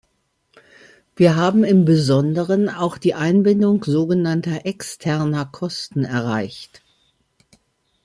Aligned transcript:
Wir 1.15 1.35
haben 1.35 1.63
im 1.63 1.85
Besonderen 1.85 2.69
auch 2.69 2.97
die 2.97 3.13
Einbindung 3.13 3.83
so 3.83 4.07
genannter 4.07 4.65
externer 4.65 5.45
Kosten 5.45 6.05
erreicht. 6.05 6.81